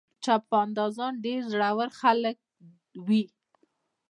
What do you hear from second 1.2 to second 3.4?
ډېر زړور خلک وي.